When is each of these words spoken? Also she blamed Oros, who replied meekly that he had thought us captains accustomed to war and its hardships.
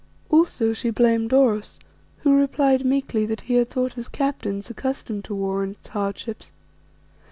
Also 0.31 0.73
she 0.73 0.89
blamed 0.89 1.31
Oros, 1.31 1.79
who 2.23 2.33
replied 2.35 2.83
meekly 2.83 3.23
that 3.27 3.41
he 3.41 3.53
had 3.53 3.69
thought 3.69 3.99
us 3.99 4.07
captains 4.07 4.67
accustomed 4.71 5.23
to 5.25 5.35
war 5.35 5.61
and 5.61 5.73
its 5.75 5.89
hardships. 5.89 6.51